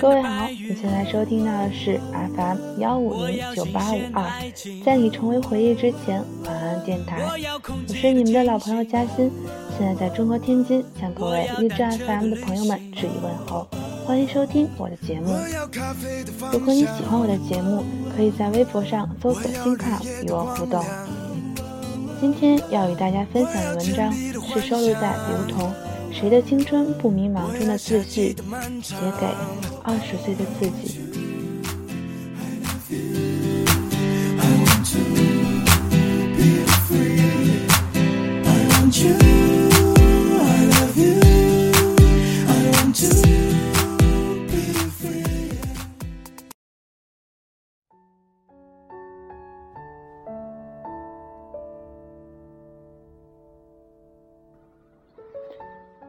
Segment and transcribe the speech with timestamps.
[0.00, 4.24] 各位好，你现在收听到的是 FM 幺五零九八五二，
[4.84, 7.22] 在你成为回忆之前，晚安电台。
[7.22, 9.30] 我是你们的老朋友嘉欣，
[9.76, 13.66] 现在在中国天津，向各位励志 FM 的朋友们致以问候，
[14.06, 15.34] 欢迎收听我的节目。
[16.52, 17.84] 如果你喜欢我的节目，
[18.16, 20.84] 可以在微博上搜索“新卡”与我互动。
[22.20, 25.72] 今天要与大家分享的文章是收录在刘同。
[26.18, 28.34] 谁的青春不迷茫中的自序，
[28.82, 29.26] 写给
[29.82, 31.02] 二十岁的自己。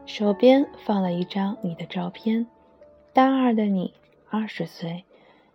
[0.08, 2.46] 手边放了一张你的照片，
[3.12, 3.92] 大二的你，
[4.30, 5.04] 二十岁，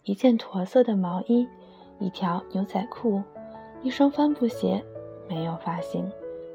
[0.04, 1.48] 一件驼色的毛衣，
[2.00, 3.24] 一条牛仔裤，
[3.82, 4.84] 一双帆布鞋，
[5.28, 6.08] 没有发型，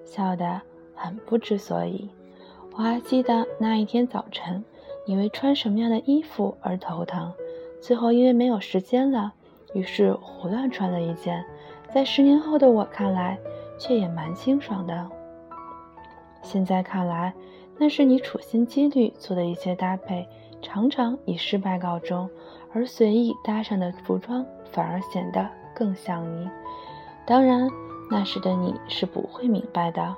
[0.04, 0.62] 笑得
[0.94, 2.08] 很不知所以。
[2.74, 4.64] 我还记得那一天早晨，
[5.04, 7.32] 因为穿什么样的衣服而头疼，
[7.82, 9.32] 最后因为没有时间了，
[9.74, 11.44] 于是胡乱穿了一件，
[11.92, 13.36] 在十年后的我看来，
[13.76, 15.10] 却也蛮清爽的。
[16.42, 17.34] 现在看来。
[17.78, 20.26] 那是你处心积虑做的一些搭配，
[20.60, 22.28] 常常以失败告终，
[22.72, 26.50] 而随意搭上的服装反而显得更像你。
[27.24, 27.70] 当然，
[28.10, 30.16] 那时的你是不会明白的。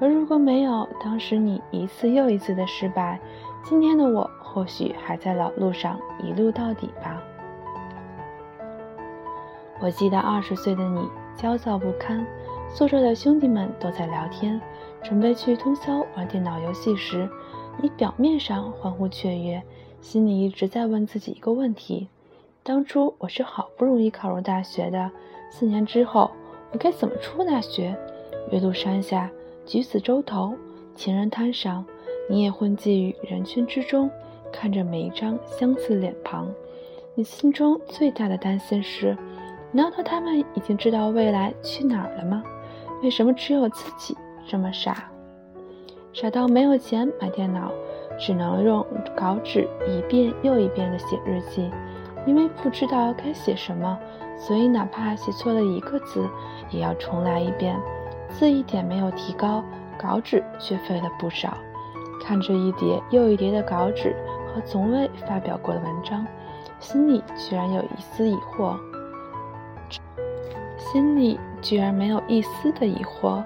[0.00, 3.20] 而如果没有当时你一次又一次的失败，
[3.64, 7.22] 今天的我或许还在老路上一路到底吧。
[9.80, 12.24] 我记得二十岁的你焦躁不堪，
[12.68, 14.60] 宿舍的兄弟们都在聊天。
[15.02, 17.28] 准备去通宵玩电脑游戏时，
[17.80, 19.62] 你表面上欢呼雀跃，
[20.00, 22.08] 心里一直在问自己一个问题：
[22.62, 25.10] 当初我是好不容易考入大学的，
[25.50, 26.30] 四年之后
[26.70, 27.96] 我该怎么出大学？
[28.50, 29.30] 岳麓山下，
[29.66, 30.54] 举子洲头，
[30.94, 31.84] 情人滩上，
[32.28, 34.10] 你也混迹于人群之中，
[34.52, 36.48] 看着每一张相似脸庞，
[37.14, 39.16] 你心中最大的担心是：
[39.72, 42.42] 难道他们已经知道未来去哪儿了吗？
[43.02, 44.16] 为什么只有自己？
[44.46, 45.10] 这么傻，
[46.12, 47.70] 傻到没有钱买电脑，
[48.18, 48.84] 只能用
[49.16, 51.70] 稿纸一遍又一遍地写日记。
[52.24, 53.98] 因为不知道该写什么，
[54.38, 56.24] 所以哪怕写错了一个字，
[56.70, 57.76] 也要重来一遍。
[58.28, 59.64] 字一点没有提高，
[59.98, 61.56] 稿纸却废了不少。
[62.22, 64.14] 看着一叠又一叠的稿纸
[64.46, 66.24] 和从未发表过的文章，
[66.78, 68.76] 心里居然有一丝疑惑。
[70.78, 73.42] 心里居然没有一丝的疑惑。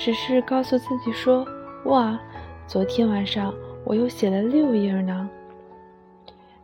[0.00, 1.46] 只是告诉自己说
[1.84, 2.18] ：“哇，
[2.66, 5.28] 昨天晚上我又写了六页呢。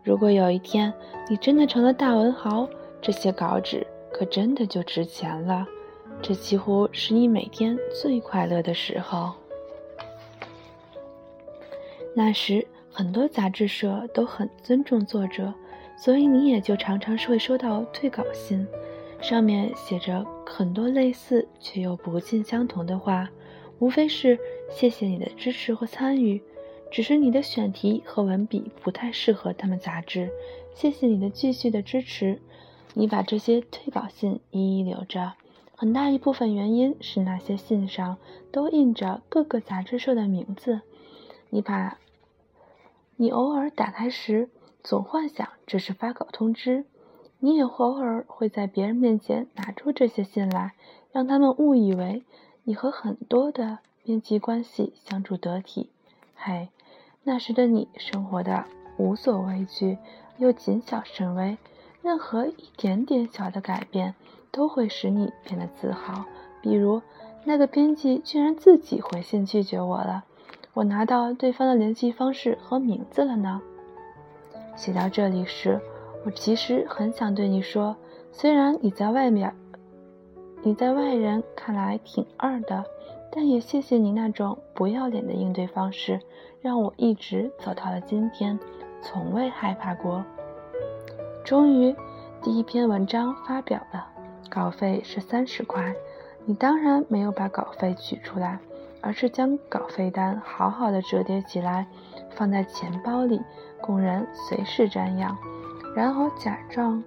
[0.02, 0.90] 如果有一天
[1.28, 2.66] 你真的成了大文豪，
[3.02, 5.66] 这些稿纸可真的就值钱了。
[6.22, 9.34] 这几乎是你每天最快乐的时候。
[12.14, 15.52] 那时很多杂志社都很尊重作者，
[15.98, 18.66] 所以你也就常常会收到退稿信。”
[19.20, 23.30] 上面写着很多类似却又不尽相同的话，
[23.78, 24.38] 无非是
[24.70, 26.40] 谢谢你的支持和参与，
[26.90, 30.30] 只是你的选题和文笔不太适合他们杂志。
[30.74, 32.40] 谢谢你的继续的支持。
[32.94, 35.34] 你把这些退稿信一一留着，
[35.74, 38.16] 很大一部分原因是那些信上
[38.50, 40.80] 都印着各个杂志社的名字。
[41.50, 41.98] 你把，
[43.16, 44.48] 你偶尔打开时，
[44.82, 46.84] 总幻想这是发稿通知。
[47.38, 50.72] 你也偶尔会在别人面前拿出这些信来，
[51.12, 52.24] 让他们误以为
[52.64, 55.90] 你和很多的编辑关系相处得体。
[56.34, 56.70] 嘿，
[57.24, 58.64] 那时的你生活的
[58.96, 59.98] 无所畏惧，
[60.38, 61.58] 又谨小慎微，
[62.02, 64.14] 任何一点点小的改变
[64.50, 66.24] 都会使你变得自豪。
[66.62, 67.02] 比如，
[67.44, 70.24] 那个编辑居然自己回信拒绝我了，
[70.72, 73.60] 我拿到对方的联系方式和名字了呢。
[74.74, 75.80] 写到这里时。
[76.26, 77.94] 我其实很想对你说，
[78.32, 79.54] 虽然你在外面，
[80.64, 82.84] 你在外人看来挺二的，
[83.30, 86.20] 但也谢谢你那种不要脸的应对方式，
[86.60, 88.58] 让我一直走到了今天，
[89.00, 90.24] 从未害怕过。
[91.44, 91.94] 终于，
[92.42, 94.08] 第一篇文章发表了，
[94.50, 95.94] 稿费是三十块。
[96.44, 98.58] 你当然没有把稿费取出来，
[99.00, 101.86] 而是将稿费单好好的折叠起来，
[102.30, 103.40] 放在钱包里，
[103.80, 105.38] 供人随时瞻仰。
[105.96, 107.02] 然后假装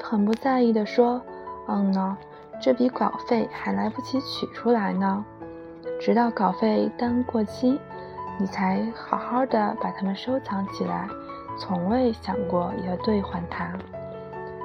[0.00, 1.20] 很不在意地说
[1.66, 2.16] ：“嗯呢，
[2.62, 5.24] 这笔稿费还来不及取出来呢。”
[6.00, 7.76] 直到稿费单过期，
[8.38, 11.08] 你才好好的把它们收藏起来，
[11.58, 13.76] 从未想过要兑换它。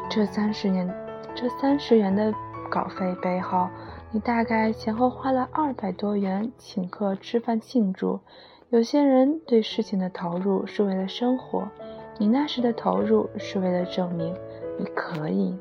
[0.08, 0.88] 这三十年，
[1.34, 2.32] 这三十元的
[2.70, 3.68] 稿费背后，
[4.12, 8.20] 你大概前后花了二百多元请客吃饭庆祝。
[8.70, 11.68] 有些人对事情的投入是为了生活，
[12.18, 14.36] 你那时的投入是为了证明
[14.78, 15.56] 你可以。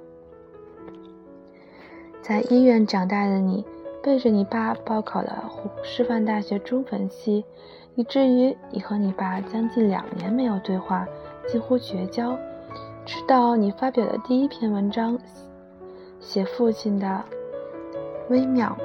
[2.20, 3.64] 在医院长大的你，
[4.02, 5.50] 背着你爸报考了
[5.82, 7.44] 师范大学中文系，
[7.94, 11.06] 以至于你和你爸将近两年没有对话，
[11.48, 12.38] 几乎绝交。
[13.04, 15.18] 直到你发表的第一篇文章，
[16.20, 17.24] 写父亲的
[18.28, 18.76] 微妙，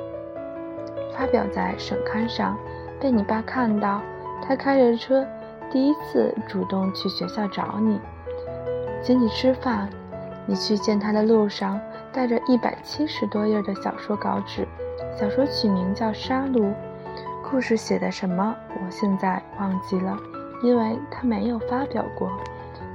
[1.13, 2.57] 发表在省刊上，
[2.99, 4.01] 被你爸看到，
[4.41, 5.23] 他开着车
[5.71, 7.99] 第一次主动去学校找你，
[9.03, 9.89] 请你吃饭。
[10.45, 11.79] 你去见他的路上。
[12.13, 14.67] 带着一百七十多页的小说稿纸，
[15.19, 16.61] 小说取名叫《杀戮》，
[17.47, 20.17] 故事写的什么我现在忘记了，
[20.63, 22.31] 因为他没有发表过。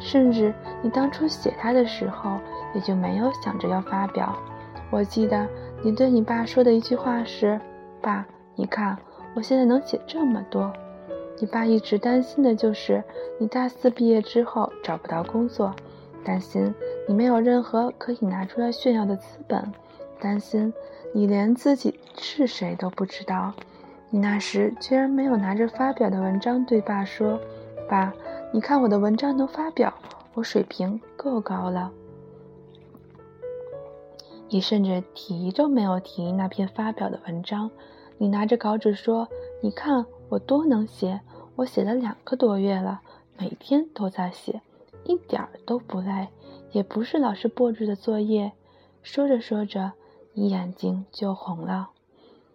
[0.00, 0.52] 甚至
[0.82, 2.36] 你当初写他的时候，
[2.74, 4.34] 也就没有想着要发表。
[4.90, 5.46] 我记得
[5.84, 7.60] 你对你爸说的一句话是
[8.02, 8.26] ：“爸，
[8.56, 8.98] 你看
[9.36, 10.72] 我现在能写这么多。”
[11.38, 13.02] 你爸一直担心的就是
[13.38, 15.74] 你大四毕业之后找不到工作。
[16.24, 16.72] 担心
[17.08, 19.72] 你没有任何可以拿出来炫耀的资本，
[20.20, 20.72] 担心
[21.12, 23.52] 你连自己是谁都不知道。
[24.08, 27.40] 你那时居然没有拿着发表的文章对爸说
[27.88, 28.14] ：“爸，
[28.52, 29.92] 你看我的文章能发表，
[30.34, 31.90] 我水平够高了。”
[34.48, 37.68] 你甚至提都没有提那篇发表的文章。
[38.18, 39.26] 你拿着稿纸说
[39.60, 41.20] ：“你看我多能写，
[41.56, 43.02] 我写了两个多月了，
[43.36, 44.62] 每天都在写。”
[45.04, 46.28] 一点儿都不累，
[46.70, 48.52] 也不是老师布置的作业。
[49.02, 49.92] 说着说着，
[50.32, 51.90] 你眼睛就红了。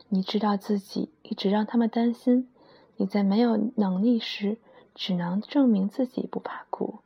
[0.10, 2.50] 你知道自己一直让他们担心，
[2.96, 4.58] 你在没有能力时，
[4.96, 7.00] 只能证明自己不怕苦，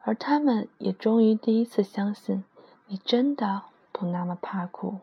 [0.00, 2.44] 而他们也终于第一次相信，
[2.88, 4.98] 你真的不那么怕苦。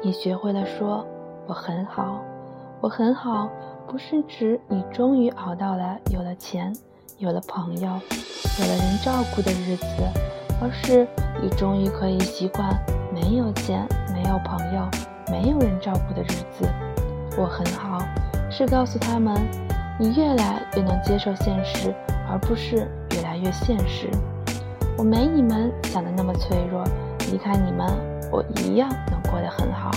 [0.00, 1.04] 你学会了说
[1.48, 2.20] 我很好，
[2.80, 3.50] 我很好，
[3.88, 6.72] 不是指你终于熬到了有了钱、
[7.18, 9.86] 有了朋友、有了人照顾的日子，
[10.62, 11.04] 而是
[11.42, 12.78] 你终于可以习惯
[13.12, 14.88] 没有钱、没有朋友、
[15.32, 16.68] 没有人照顾的日子。
[17.36, 17.98] 我很好，
[18.48, 19.34] 是告诉他们，
[19.98, 21.92] 你越来越能接受现实，
[22.30, 24.08] 而不是越来越现实。
[24.96, 26.84] 我没你们想的那么脆弱，
[27.32, 28.17] 离开你们。
[28.30, 29.90] 我一样能过得很好。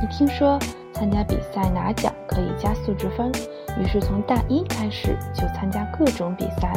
[0.00, 0.58] 你听说
[0.92, 3.30] 参加比赛拿奖可以加素质分，
[3.78, 6.72] 于是从大一开始就参加各种比赛。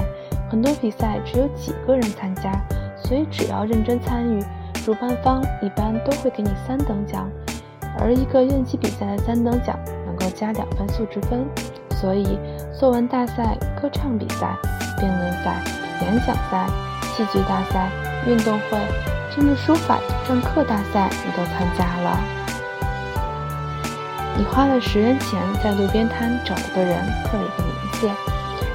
[0.50, 2.52] 很多比赛只有几个人参加，
[2.96, 4.44] 所以只要认真参与，
[4.86, 7.30] 主办方一般都会给你三等奖。
[8.00, 11.46] 而一个院级比赛的三等奖能够加两分素质分，
[11.92, 12.38] 所以
[12.78, 14.56] 作文大赛、歌唱比赛、
[15.00, 15.64] 辩论赛、
[16.02, 16.68] 演讲赛、
[17.16, 17.90] 戏剧大赛、
[18.28, 19.13] 运动会。
[19.34, 22.20] 甚至书法篆刻大赛，你都参加了。
[24.38, 28.10] 你花了十元钱在路边摊找了个人刻了一个名字，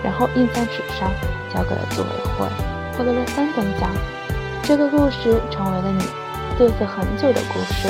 [0.03, 1.11] 然后印在纸上
[1.55, 2.47] 交给了组委会，
[2.97, 3.89] 获得了三等奖。
[4.63, 6.03] 这个故事成为了你
[6.59, 7.89] 嘚瑟很久的故事。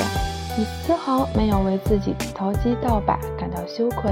[0.55, 4.11] 你丝毫没有为自己投机倒把感到羞愧。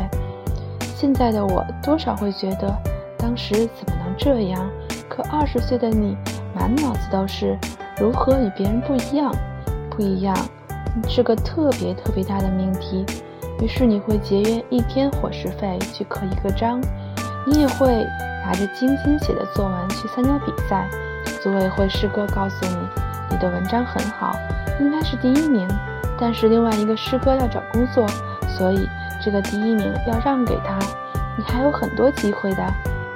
[0.96, 2.76] 现在的我多少会觉得，
[3.18, 4.68] 当时怎么能这样？
[5.08, 6.18] 可二十岁的你，
[6.56, 7.58] 满脑子都是。
[8.00, 9.34] 如何与别人不一样？
[9.90, 10.36] 不一样
[11.08, 13.04] 是个特别特别大的命题。
[13.60, 16.80] 于是你会节约一天伙食费去刻一个章，
[17.46, 18.06] 你也会
[18.46, 20.88] 拿着精心写的作文去参加比赛。
[21.42, 22.78] 组委会师哥告诉你，
[23.32, 24.36] 你的文章很好，
[24.80, 25.68] 应该是第一名。
[26.20, 28.06] 但是另外一个师哥要找工作，
[28.48, 28.88] 所以
[29.24, 30.78] 这个第一名要让给他。
[31.36, 32.64] 你还有很多机会的。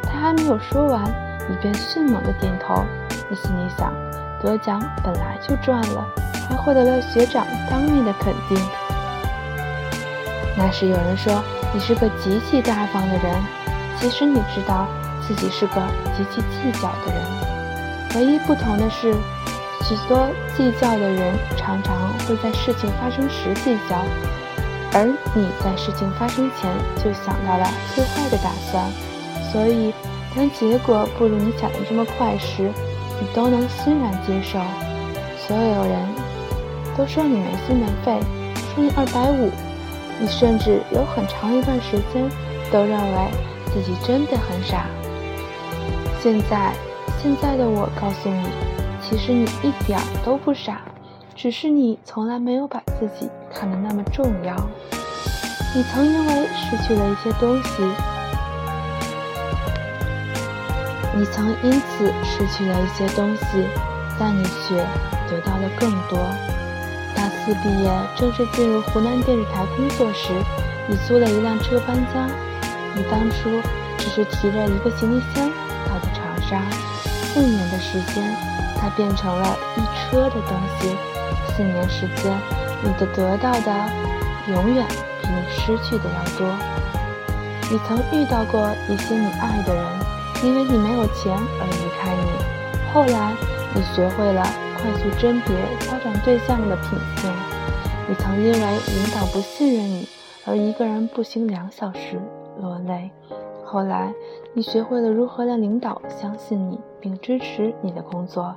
[0.03, 1.03] 他还没有说完，
[1.47, 2.83] 你便迅猛的点头。
[3.29, 3.93] 你心里想。
[4.41, 6.05] 得奖本来就赚了，
[6.49, 8.57] 还获得了学长当面的肯定。
[10.57, 11.41] 那时有人说
[11.73, 13.35] 你是个极其大方的人，
[13.99, 14.87] 其实你知道
[15.25, 15.81] 自己是个
[16.15, 17.21] 极其计较的人。
[18.15, 19.13] 唯一不同的是，
[19.83, 21.95] 许多计较的人常常
[22.27, 24.03] 会在事情发生时计较，
[24.93, 28.83] 而你在事情发生前就想到了最坏的打算。
[29.51, 29.93] 所以，
[30.35, 32.69] 当结果不如你想的这么快时，
[33.21, 34.59] 你都能欣然接受，
[35.47, 36.09] 所有人
[36.97, 38.19] 都说你没心没肺，
[38.73, 39.51] 说你二百五，
[40.19, 42.27] 你甚至有很长一段时间
[42.71, 43.29] 都认为
[43.67, 44.87] 自己真的很傻。
[46.19, 46.73] 现在，
[47.21, 48.43] 现在的我告诉你，
[49.01, 50.81] 其实你一点都不傻，
[51.35, 54.55] 只是你从来没有把自己看得那么重要。
[55.75, 57.83] 你曾因为失去了一些东西，
[61.13, 63.67] 你曾因此失去了一些东西，
[64.17, 64.77] 但你却
[65.29, 66.19] 得到了更多。
[67.13, 70.33] 大四毕业，正式进入湖南电视台工作时，
[70.87, 72.27] 你租了一辆车搬家。
[72.95, 73.61] 你当初
[73.97, 75.49] 只是提着一个行李箱
[75.87, 76.61] 到的长沙，
[77.03, 78.35] 四年的时间，
[78.79, 80.95] 它变成了一车的东西。
[81.55, 82.33] 四年时间，
[82.81, 83.89] 你的得到的
[84.47, 84.85] 永远。
[85.21, 86.57] 比你失去的要多。
[87.69, 89.85] 你曾遇到过一些你爱的人，
[90.43, 92.91] 因为你没有钱而离开你。
[92.91, 93.35] 后来，
[93.75, 94.43] 你学会了
[94.75, 97.31] 快速甄别发展对象的品性。
[98.09, 100.07] 你曾因为领导不信任你
[100.45, 102.19] 而一个人步行两小时
[102.59, 103.11] 落泪。
[103.63, 104.13] 后来，
[104.53, 108.55] 你学会了如何让领导相信你并支持你的工作。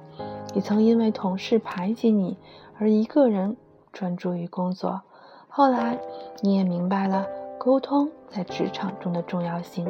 [0.54, 2.38] 你曾因为同事排挤你
[2.80, 3.56] 而一个人
[3.92, 5.02] 专注于工作。
[5.48, 5.98] 后来，
[6.40, 7.26] 你也明白了
[7.58, 9.86] 沟通在职场中的重要性。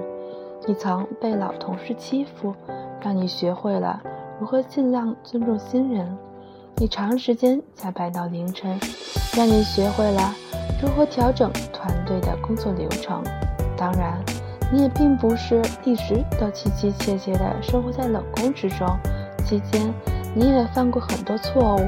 [0.67, 2.55] 你曾被老同事欺负，
[3.03, 4.01] 让你学会了
[4.41, 6.17] 如何尽量尊重新人。
[6.77, 8.81] 你长时间加班到凌晨，
[9.37, 10.35] 让你学会了
[10.83, 13.23] 如何调整团队的工作流程。
[13.77, 14.19] 当然，
[14.73, 18.89] 你也并不是一直都凄凄切切地生活在冷宫之中。
[19.45, 19.93] 期间，
[20.35, 21.81] 你也犯过很多错误，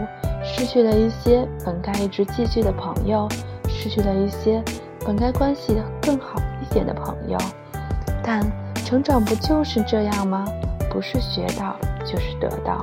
[0.44, 3.26] 失去了一些本该一直继续的朋友。
[3.68, 4.62] 失去了一些
[5.04, 7.38] 本该关系更好一点的朋友，
[8.22, 8.40] 但
[8.86, 10.44] 成长不就是这样吗？
[10.88, 11.74] 不是学到
[12.04, 12.80] 就是得到。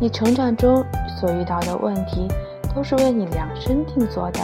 [0.00, 0.84] 你成长中
[1.16, 2.26] 所遇到的问题，
[2.74, 4.40] 都是为你量身定做的，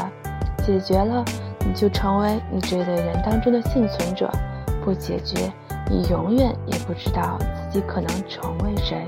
[0.65, 1.25] 解决了
[1.67, 4.29] 你就成为你这类人当中的幸存者；
[4.85, 5.53] 不解决，
[5.91, 9.05] 你永远也不知道自己可能成为谁。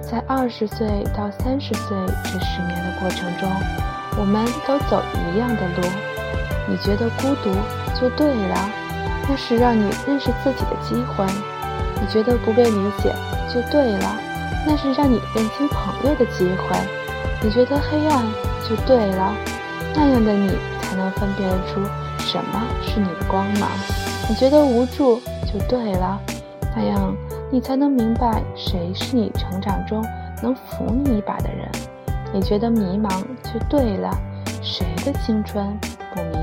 [0.00, 3.48] 在二十岁到三十岁这十年的过程中。
[4.18, 5.88] 我们都走一样的路，
[6.68, 7.50] 你觉得孤独
[7.98, 8.68] 就对了，
[9.28, 11.24] 那是让你认识自己的机会；
[12.00, 13.14] 你觉得不被理解
[13.48, 14.16] 就对了，
[14.66, 16.76] 那是让你认清朋友的机会；
[17.42, 18.24] 你觉得黑暗
[18.68, 19.34] 就对了，
[19.94, 20.50] 那样的你
[20.80, 21.80] 才能分辨出
[22.18, 23.68] 什么是你的光芒；
[24.28, 25.20] 你觉得无助
[25.52, 26.18] 就对了，
[26.76, 27.14] 那样
[27.50, 30.04] 你才能明白谁是你成长中
[30.42, 31.68] 能扶你一把的人。
[32.34, 34.10] 你觉得迷茫就对了，
[34.62, 35.78] 谁的青春
[36.14, 36.41] 不迷？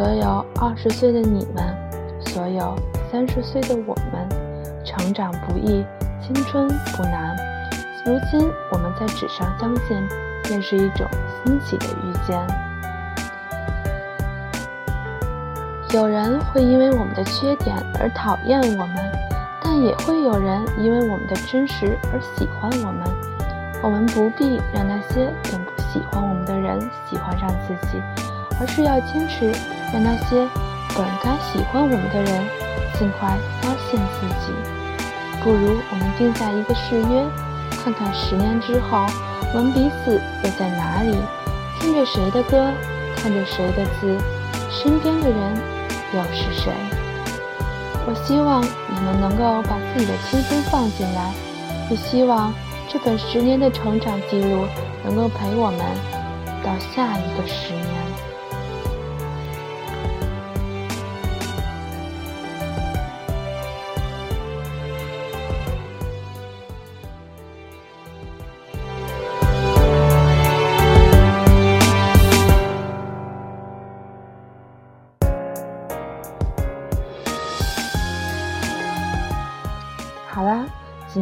[0.00, 1.62] 所有二十岁的你们，
[2.20, 2.74] 所有
[3.12, 4.26] 三十岁的我们，
[4.82, 5.84] 成长不易，
[6.22, 6.66] 青春
[6.96, 7.36] 不难。
[8.06, 10.02] 如今我们在纸上相见，
[10.44, 11.06] 便是一种
[11.44, 12.46] 欣喜的遇见。
[15.92, 18.96] 有人会因为我们的缺点而讨厌我们。
[19.62, 23.06] 但也会有人因为我们的真实而喜欢我们。
[23.82, 28.02] 我们不必让那些本不喜欢我们的人喜欢上自己，
[28.60, 29.50] 而是要坚持
[29.92, 30.46] 让那些
[30.94, 32.44] 本该喜欢我们的人
[32.98, 34.52] 尽快发现自己。
[35.42, 37.24] 不如我们定下一个誓约，
[37.82, 39.06] 看看十年之后
[39.54, 41.16] 我们彼此又在哪里，
[41.80, 42.70] 听着谁的歌，
[43.16, 44.18] 看着谁的字，
[44.70, 45.56] 身边的人
[46.12, 46.70] 又是谁？
[48.06, 51.32] 我希望你们能够把自己的青春放进来，
[51.90, 52.52] 也希望
[52.86, 54.66] 这本十年的成长记录
[55.02, 55.80] 能够陪我们
[56.62, 57.72] 到下一个十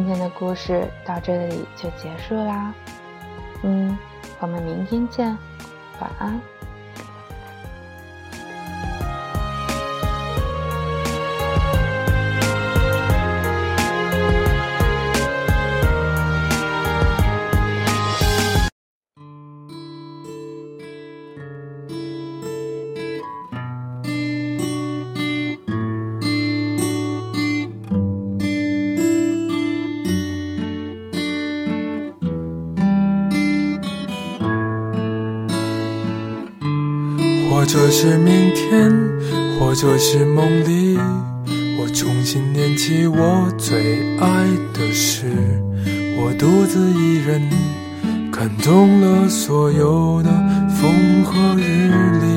[0.09, 2.73] 今天的故事到这里就结束啦。
[3.61, 3.95] 嗯，
[4.39, 5.37] 我们明天见，
[6.01, 6.41] 晚安。
[37.89, 38.91] 是明天，
[39.57, 40.97] 或者是梦里，
[41.79, 45.25] 我重新念起我最爱的诗。
[46.15, 47.41] 我独自一人，
[48.31, 50.29] 看懂了所有的
[50.69, 51.89] 风和日
[52.21, 52.27] 丽。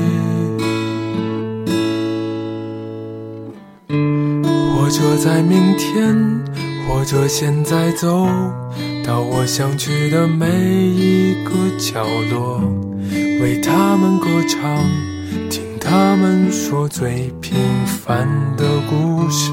[4.75, 6.17] 或者在明天，
[6.87, 8.27] 或者现在，走
[9.05, 12.59] 到我想去的每一个角落，
[13.39, 15.12] 为他们歌唱。
[15.49, 19.51] 听他们说最平凡的故事。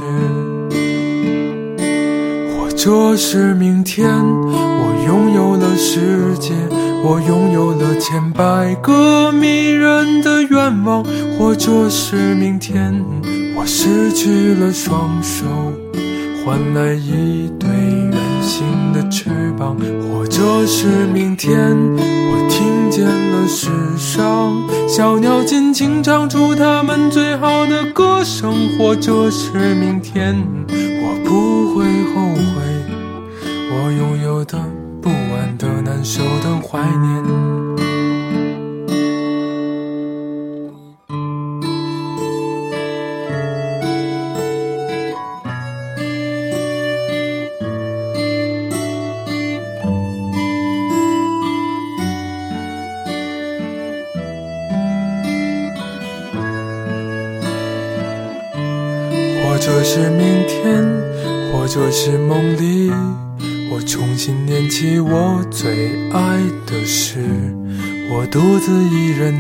[2.57, 6.55] 或者是明天，我拥有了世界，
[7.05, 11.05] 我拥有了千百个迷人的愿望。
[11.39, 13.05] 或者是明天。
[13.57, 15.45] 我失去了双手，
[16.43, 19.77] 换来一对圆形的翅膀，
[20.11, 30.37] 或者是明天，我听见了世上小鸟尽情唱出它们最好的歌声，或者是明天，
[30.69, 32.61] 我不会后悔
[33.73, 34.59] 我拥有的
[35.01, 37.70] 不安的难受的怀念。
[59.71, 60.85] 者是明天，
[61.53, 62.91] 或者是梦里，
[63.71, 67.21] 我重新念起我最爱的事。
[68.11, 69.33] 我独自一人，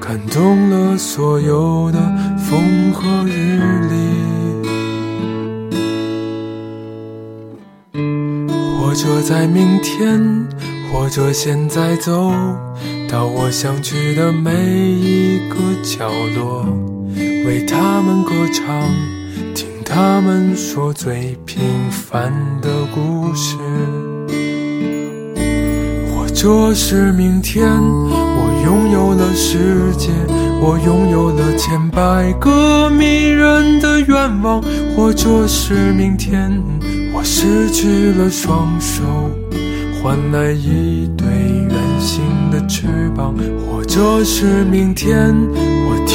[0.00, 1.98] 看懂了所有的
[2.36, 3.96] 风和日丽。
[8.80, 10.44] 或者在明天，
[10.90, 12.32] 或者现在走
[13.08, 16.66] 到我想去的每一个角落，
[17.46, 19.15] 为他们歌唱。
[19.54, 23.56] 听他们说最平凡的故事，
[26.10, 30.10] 或者是明天，我拥有了世界，
[30.60, 34.62] 我拥有了千百个迷人的愿望，
[34.94, 36.50] 或者是明天，
[37.12, 39.02] 我失去了双手，
[40.02, 43.34] 换来一对圆形的翅膀，
[43.70, 45.34] 或者是明天。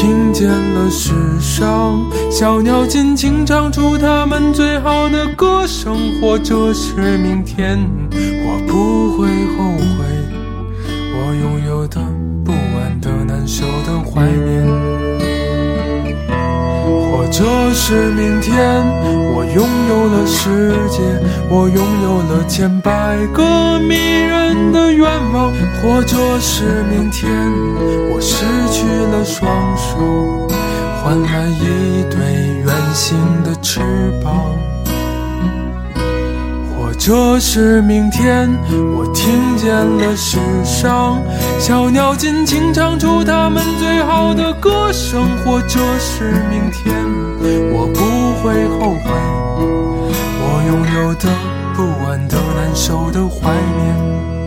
[0.02, 7.78] 听见了世上小鸟尽情唱出它们最好的歌声，或者是明天，
[8.12, 10.04] 我不会后悔
[11.14, 12.02] 我拥有的
[12.44, 15.01] 不安的难受的怀念。
[17.12, 18.56] 或者是明天，
[19.36, 21.02] 我拥有了世界，
[21.50, 27.30] 我拥有了千百个迷人的愿望，或者是明天，
[28.10, 29.46] 我失去了双
[29.76, 30.48] 手。
[31.04, 32.22] 换来一对
[32.64, 33.82] 圆形的翅
[34.24, 34.56] 膀，
[36.98, 38.50] 这是明天，
[38.96, 41.22] 我听见了世上
[41.60, 46.94] 小鸟尽情唱出它们最好的歌声，或者是明天，
[47.72, 48.00] 我不
[48.44, 49.12] 会后悔
[50.44, 51.30] 我拥有的
[51.74, 54.41] 不安的难受的怀念。